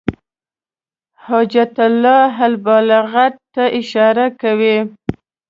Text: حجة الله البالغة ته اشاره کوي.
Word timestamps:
حجة 1.25 1.75
الله 1.89 2.33
البالغة 2.49 3.27
ته 3.53 3.63
اشاره 3.79 4.25
کوي. 4.41 4.77